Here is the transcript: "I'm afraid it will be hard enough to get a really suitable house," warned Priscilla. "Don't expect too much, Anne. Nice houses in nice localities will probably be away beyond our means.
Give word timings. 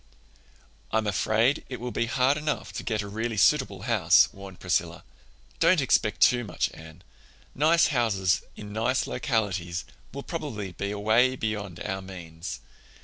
"I'm 0.89 1.05
afraid 1.05 1.63
it 1.69 1.79
will 1.79 1.91
be 1.91 2.07
hard 2.07 2.35
enough 2.35 2.73
to 2.73 2.81
get 2.83 3.03
a 3.03 3.07
really 3.07 3.37
suitable 3.37 3.83
house," 3.83 4.29
warned 4.33 4.59
Priscilla. 4.59 5.03
"Don't 5.59 5.79
expect 5.79 6.21
too 6.21 6.43
much, 6.43 6.71
Anne. 6.73 7.03
Nice 7.53 7.89
houses 7.93 8.41
in 8.55 8.73
nice 8.73 9.05
localities 9.05 9.85
will 10.11 10.23
probably 10.23 10.71
be 10.71 10.89
away 10.89 11.35
beyond 11.35 11.79
our 11.81 12.01
means. 12.01 12.61